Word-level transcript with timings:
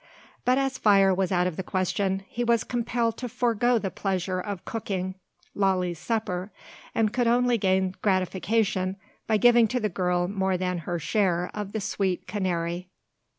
But 0.45 0.57
as 0.57 0.79
fire 0.79 1.13
was 1.13 1.31
out 1.31 1.45
of 1.45 1.57
the 1.57 1.61
question, 1.63 2.23
he 2.27 2.43
was 2.43 2.63
compelled 2.63 3.17
to 3.19 3.29
forego 3.29 3.77
the 3.77 3.91
pleasure 3.91 4.39
of 4.39 4.65
cooking 4.65 5.13
Lalee's 5.53 5.99
supper; 5.99 6.51
and 6.95 7.13
could 7.13 7.27
only 7.27 7.59
gain 7.59 7.93
gratification 8.01 8.95
by 9.27 9.37
giving 9.37 9.67
to 9.67 9.79
the 9.79 9.89
girl 9.89 10.27
more 10.27 10.57
than 10.57 10.79
her 10.79 10.97
share 10.97 11.51
of 11.53 11.71
the 11.71 11.81
sweet 11.81 12.25
Canary. 12.25 12.89